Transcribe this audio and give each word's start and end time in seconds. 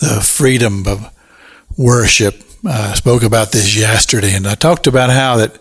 the 0.00 0.20
freedom 0.20 0.86
of 0.86 1.12
worship. 1.76 2.42
I 2.66 2.94
spoke 2.94 3.22
about 3.22 3.52
this 3.52 3.76
yesterday, 3.76 4.34
and 4.34 4.46
I 4.46 4.54
talked 4.54 4.86
about 4.86 5.10
how 5.10 5.36
that 5.36 5.58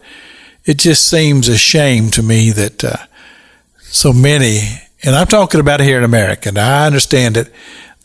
it 0.66 0.78
just 0.78 1.08
seems 1.08 1.48
a 1.48 1.58
shame 1.58 2.10
to 2.12 2.24
me 2.24 2.52
that 2.52 2.84
uh, 2.84 2.98
so 3.80 4.12
many, 4.12 4.60
and 5.04 5.16
I'm 5.16 5.28
talking 5.28 5.60
about 5.60 5.80
here 5.80 5.98
in 5.98 6.04
America, 6.04 6.50
and 6.50 6.58
I 6.58 6.88
understand 6.88 7.36
that 7.36 7.52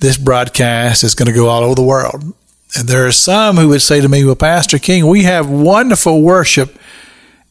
this 0.01 0.19
broadcast 0.19 1.05
is 1.05 1.15
going 1.15 1.27
to 1.27 1.33
go 1.33 1.49
all 1.49 1.63
over 1.63 1.75
the 1.75 1.83
world. 1.83 2.35
And 2.77 2.89
there 2.89 3.07
are 3.07 3.13
some 3.13 3.57
who 3.57 3.69
would 3.69 3.83
say 3.83 4.01
to 4.01 4.09
me, 4.09 4.25
Well, 4.25 4.37
Pastor 4.37 4.79
King, 4.79 5.07
we 5.07 5.25
have 5.25 5.49
wonderful 5.49 6.23
worship 6.23 6.79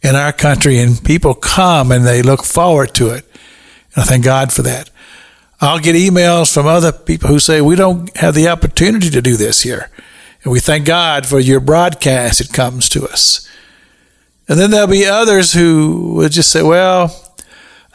in 0.01 0.15
our 0.15 0.31
country, 0.31 0.79
and 0.79 1.03
people 1.03 1.33
come 1.33 1.91
and 1.91 2.05
they 2.05 2.21
look 2.21 2.43
forward 2.43 2.93
to 2.95 3.09
it. 3.09 3.25
And 3.93 4.03
I 4.03 4.05
thank 4.05 4.23
God 4.23 4.53
for 4.53 4.61
that. 4.61 4.89
I'll 5.61 5.79
get 5.79 5.95
emails 5.95 6.53
from 6.53 6.67
other 6.67 6.91
people 6.91 7.29
who 7.29 7.39
say, 7.39 7.61
We 7.61 7.75
don't 7.75 8.15
have 8.17 8.33
the 8.33 8.47
opportunity 8.47 9.09
to 9.09 9.21
do 9.21 9.35
this 9.35 9.61
here. 9.61 9.89
And 10.43 10.53
we 10.53 10.59
thank 10.59 10.85
God 10.85 11.25
for 11.25 11.39
your 11.39 11.59
broadcast. 11.59 12.39
It 12.39 12.53
comes 12.53 12.87
to 12.89 13.05
us. 13.05 13.47
And 14.47 14.57
then 14.57 14.71
there'll 14.71 14.87
be 14.87 15.05
others 15.05 15.53
who 15.53 16.13
would 16.15 16.31
just 16.31 16.51
say, 16.51 16.63
Well, 16.63 17.13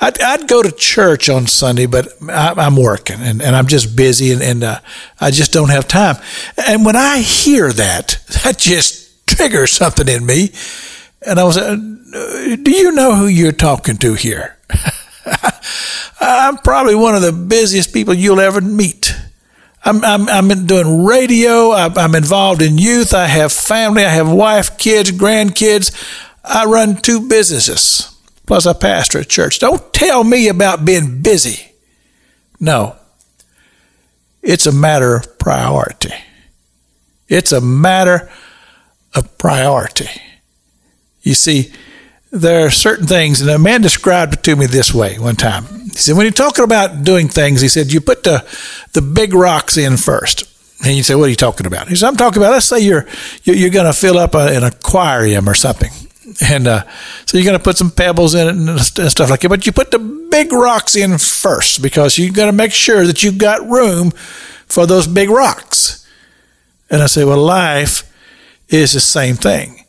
I'd, 0.01 0.21
I'd 0.21 0.49
go 0.49 0.63
to 0.63 0.71
church 0.73 1.31
on 1.31 1.47
Sunday, 1.47 1.87
but 1.87 2.09
I, 2.29 2.67
am 2.67 2.77
working 2.77 3.21
and, 3.21 3.41
and, 3.41 3.57
I'm 3.57 3.69
just 3.69 3.97
busy 3.97 4.33
and, 4.33 4.43
and 4.43 4.65
uh, 4.65 4.81
I 5.21 5.31
just 5.31 5.53
don't 5.53 5.71
have 5.71 5.89
time. 5.89 6.17
And 6.67 6.85
when 6.85 6.97
I 6.97 7.21
hear 7.21 7.73
that, 7.73 8.19
that 8.45 8.59
just 8.59 9.27
triggers 9.27 9.73
something 9.73 10.09
in 10.09 10.27
me. 10.27 10.51
And 11.27 11.41
I 11.41 11.45
was, 11.45 11.57
uh, 11.57 11.77
do 11.77 12.71
you 12.71 12.93
know 12.93 13.15
who 13.15 13.27
you're 13.27 13.53
talking 13.53 13.97
to 13.99 14.15
here? 14.15 14.59
I'm 16.27 16.59
probably 16.59 16.95
one 16.95 17.15
of 17.15 17.23
the 17.23 17.33
busiest 17.33 17.93
people 17.93 18.15
you'll 18.15 18.41
ever 18.41 18.61
meet. 18.61 19.15
I'm, 19.85 20.03
I'm, 20.05 20.29
I'm 20.29 20.67
doing 20.67 21.05
radio. 21.05 21.73
I'm 21.73 22.15
involved 22.15 22.63
in 22.63 22.79
youth. 22.79 23.13
I 23.13 23.27
have 23.27 23.53
family. 23.53 24.05
I 24.05 24.11
have 24.11 24.31
wife, 24.31 24.79
kids, 24.79 25.13
grandkids. 25.13 25.93
I 26.43 26.65
run 26.65 26.97
two 26.97 27.29
businesses. 27.29 28.11
Plus, 28.47 28.67
I 28.67 28.73
pastor 28.73 29.19
a 29.19 29.25
church. 29.25 29.59
Don't 29.59 29.93
tell 29.93 30.25
me 30.25 30.49
about 30.49 30.85
being 30.85 31.23
busy. 31.23 31.73
No. 32.61 32.97
It's 34.43 34.67
a 34.67 34.73
matter 34.73 35.17
of 35.17 35.39
priority. 35.39 36.15
It's 37.29 37.53
a 37.53 37.61
matter 37.61 38.31
of 39.15 39.39
priority. 39.39 40.11
You 41.23 41.35
see, 41.35 41.73
there 42.31 42.67
are 42.67 42.71
certain 42.71 43.07
things, 43.07 43.41
and 43.41 43.49
a 43.49 43.59
man 43.59 43.81
described 43.81 44.35
it 44.35 44.43
to 44.45 44.57
me 44.57 44.67
this 44.67 44.93
way 44.93 45.19
one 45.19 45.37
time. 45.37 45.65
He 45.95 46.01
said, 46.01 46.17
when 46.17 46.27
you're 46.27 46.33
talking 46.33 46.65
about 46.65 47.05
doing 47.05 47.29
things, 47.29 47.61
he 47.61 47.69
said, 47.69 47.93
you 47.93 48.01
put 48.01 48.25
the, 48.25 48.47
the 48.93 49.03
big 49.03 49.33
rocks 49.33 49.77
in 49.77 49.97
first. 49.97 50.45
And 50.85 50.95
you 50.95 51.03
say, 51.03 51.15
what 51.15 51.27
are 51.27 51.31
you 51.31 51.37
talking 51.37 51.67
about? 51.67 51.89
He 51.89 51.97
said, 51.97 52.09
I'm 52.09 52.17
talking 52.17 52.43
about, 52.43 52.53
let's 52.53 52.67
say 52.67 52.81
you're, 52.81 53.07
you're 53.45 53.71
going 53.71 53.87
to 53.87 53.93
fill 53.93 54.19
up 54.19 54.35
a, 54.35 54.55
an 54.55 54.65
aquarium 54.65 55.49
or 55.49 55.55
something 55.55 55.91
and 56.41 56.67
uh, 56.67 56.85
so 57.27 57.37
you're 57.37 57.45
going 57.45 57.59
to 57.59 57.63
put 57.63 57.77
some 57.77 57.91
pebbles 57.91 58.35
in 58.35 58.49
it 58.49 58.55
and 58.55 58.81
stuff 58.81 59.31
like 59.31 59.41
that. 59.41 59.49
But 59.49 59.67
you 59.67 59.73
put 59.73 59.91
the 59.91 59.99
big 59.99 60.53
rocks 60.53 60.97
in 60.97 61.19
first 61.19 61.83
because 61.83 62.19
you've 62.19 62.35
got 62.35 62.47
to 62.47 62.53
make 62.53 62.73
sure 62.73 63.07
that 63.07 63.23
you've 63.23 63.39
got 63.39 63.69
room 63.69 64.11
for 64.67 64.87
those 64.87 65.07
big 65.07 65.31
rocks. 65.31 66.07
And 66.91 67.03
I 67.03 67.07
say, 67.07 67.25
well, 67.25 67.43
life 67.43 68.11
is 68.69 68.93
the 68.93 69.01
same 69.01 69.37
thing. 69.37 69.85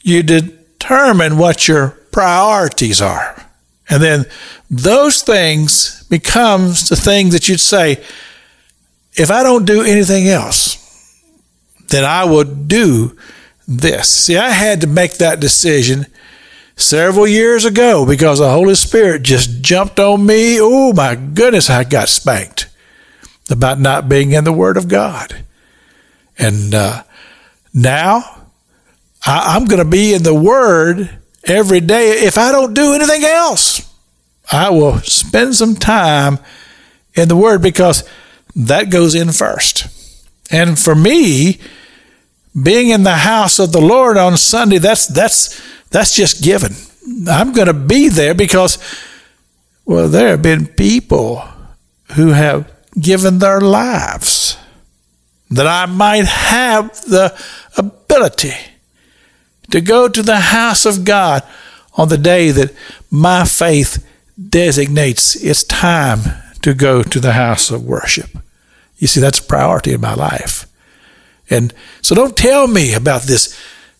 You 0.00 0.22
determine 0.22 1.38
what 1.38 1.68
your 1.68 1.90
priorities 2.10 3.00
are. 3.00 3.41
And 3.88 4.02
then 4.02 4.26
those 4.70 5.22
things 5.22 6.04
becomes 6.04 6.88
the 6.88 6.96
thing 6.96 7.30
that 7.30 7.48
you'd 7.48 7.60
say, 7.60 8.02
if 9.14 9.30
I 9.30 9.42
don't 9.42 9.66
do 9.66 9.82
anything 9.82 10.28
else, 10.28 10.78
then 11.88 12.04
I 12.04 12.24
will 12.24 12.44
do 12.44 13.16
this. 13.68 14.08
See, 14.08 14.36
I 14.36 14.50
had 14.50 14.80
to 14.80 14.86
make 14.86 15.14
that 15.14 15.40
decision 15.40 16.06
several 16.76 17.26
years 17.26 17.64
ago 17.64 18.06
because 18.06 18.38
the 18.38 18.50
Holy 18.50 18.74
Spirit 18.74 19.22
just 19.22 19.60
jumped 19.62 20.00
on 20.00 20.24
me. 20.24 20.58
Oh 20.60 20.92
my 20.92 21.14
goodness, 21.14 21.68
I 21.68 21.84
got 21.84 22.08
spanked 22.08 22.68
about 23.50 23.78
not 23.78 24.08
being 24.08 24.32
in 24.32 24.44
the 24.44 24.52
Word 24.52 24.76
of 24.76 24.88
God. 24.88 25.44
And 26.38 26.74
uh, 26.74 27.02
now 27.74 28.46
I, 29.26 29.54
I'm 29.54 29.66
going 29.66 29.82
to 29.82 29.90
be 29.90 30.14
in 30.14 30.22
the 30.22 30.34
Word 30.34 31.10
every 31.44 31.80
day. 31.80 32.24
If 32.24 32.38
I 32.38 32.52
don't 32.52 32.74
do 32.74 32.94
anything 32.94 33.24
else, 33.24 33.88
I 34.50 34.70
will 34.70 34.98
spend 35.00 35.54
some 35.54 35.74
time 35.76 36.38
in 37.14 37.28
the 37.28 37.36
Word 37.36 37.62
because 37.62 38.08
that 38.56 38.90
goes 38.90 39.14
in 39.14 39.32
first. 39.32 39.86
And 40.50 40.78
for 40.78 40.94
me, 40.94 41.58
being 42.60 42.90
in 42.90 43.02
the 43.02 43.16
house 43.16 43.58
of 43.58 43.72
the 43.72 43.80
Lord 43.80 44.16
on 44.16 44.36
Sunday, 44.36 44.78
that's 44.78 45.06
that's 45.06 45.60
that's 45.90 46.14
just 46.14 46.42
given. 46.42 46.72
I'm 47.28 47.52
going 47.52 47.66
to 47.66 47.74
be 47.74 48.08
there 48.08 48.34
because 48.34 48.78
well, 49.84 50.08
there 50.08 50.28
have 50.28 50.42
been 50.42 50.66
people 50.66 51.42
who 52.12 52.28
have 52.28 52.70
given 53.00 53.38
their 53.38 53.60
lives 53.60 54.56
that 55.50 55.66
I 55.66 55.86
might 55.86 56.26
have 56.26 56.94
the 57.02 57.36
ability 57.76 58.54
to 59.70 59.80
go 59.80 60.08
to 60.08 60.22
the 60.22 60.38
house 60.38 60.84
of 60.84 61.04
God 61.04 61.42
on 61.94 62.08
the 62.08 62.18
day 62.18 62.50
that 62.50 62.74
my 63.10 63.44
faith 63.44 64.06
designates 64.48 65.36
it's 65.36 65.62
time 65.64 66.20
to 66.62 66.74
go 66.74 67.02
to 67.02 67.20
the 67.20 67.32
house 67.32 67.70
of 67.70 67.84
worship. 67.84 68.30
You 68.98 69.06
see, 69.06 69.20
that's 69.20 69.40
a 69.40 69.44
priority 69.44 69.92
in 69.92 70.00
my 70.00 70.14
life. 70.14 70.66
And 71.50 71.74
so 72.00 72.14
don't 72.14 72.36
tell 72.36 72.66
me 72.66 72.94
about 72.94 73.22
this 73.22 73.58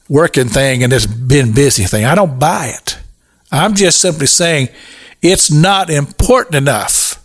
working 0.08 0.48
thing 0.48 0.82
and 0.82 0.92
this 0.92 1.06
being 1.06 1.52
busy 1.52 1.84
thing. 1.84 2.04
I 2.04 2.14
don't 2.14 2.38
buy 2.38 2.66
it. 2.68 2.98
I'm 3.50 3.74
just 3.74 4.00
simply 4.00 4.26
saying 4.26 4.68
it's 5.20 5.50
not 5.50 5.90
important 5.90 6.54
enough 6.54 7.22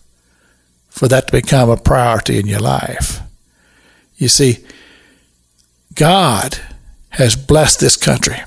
for 0.89 1.07
that 1.07 1.27
to 1.27 1.31
become 1.31 1.69
a 1.69 1.77
priority 1.77 2.39
in 2.39 2.47
your 2.47 2.59
life. 2.59 3.21
You 4.17 4.27
see, 4.27 4.65
God 5.93 6.59
has 7.17 7.35
blessed 7.35 7.79
this 7.79 7.97
country 7.97 8.37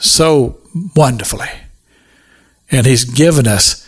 so 0.00 0.58
wonderfully. 0.96 1.48
And 2.70 2.86
He's 2.86 3.04
given 3.04 3.46
us 3.46 3.86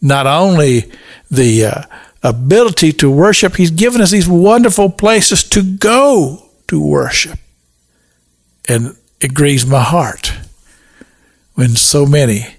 not 0.00 0.26
only 0.26 0.90
the 1.30 1.64
uh, 1.64 1.82
ability 2.22 2.92
to 2.94 3.10
worship, 3.10 3.54
He's 3.56 3.70
given 3.70 4.00
us 4.00 4.10
these 4.10 4.28
wonderful 4.28 4.90
places 4.90 5.44
to 5.50 5.62
go 5.62 6.50
to 6.66 6.80
worship. 6.80 7.38
And 8.68 8.96
it 9.20 9.34
grieves 9.34 9.64
my 9.64 9.82
heart 9.82 10.32
when 11.54 11.70
so 11.70 12.06
many 12.06 12.56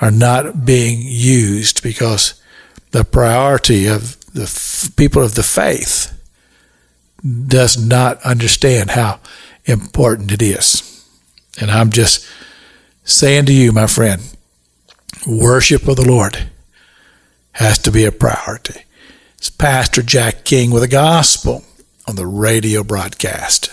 are 0.00 0.12
not 0.12 0.64
being 0.64 1.00
used 1.02 1.82
because 1.82 2.40
the 2.92 3.04
priority 3.04 3.86
of 3.86 4.16
the 4.32 4.44
f- 4.44 4.90
people 4.96 5.22
of 5.22 5.34
the 5.34 5.42
faith 5.42 6.16
does 7.48 7.76
not 7.84 8.22
understand 8.22 8.90
how 8.90 9.18
important 9.70 10.32
it 10.32 10.42
is. 10.42 11.06
And 11.60 11.70
I'm 11.70 11.90
just 11.90 12.26
saying 13.04 13.46
to 13.46 13.52
you, 13.52 13.72
my 13.72 13.86
friend, 13.86 14.22
worship 15.26 15.88
of 15.88 15.96
the 15.96 16.06
Lord 16.06 16.50
has 17.52 17.78
to 17.78 17.90
be 17.90 18.04
a 18.04 18.12
priority. 18.12 18.84
It's 19.38 19.50
Pastor 19.50 20.02
Jack 20.02 20.44
King 20.44 20.70
with 20.70 20.82
the 20.82 20.88
gospel 20.88 21.64
on 22.06 22.16
the 22.16 22.26
radio 22.26 22.84
broadcast. 22.84 23.70